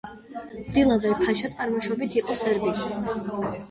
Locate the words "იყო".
2.25-2.43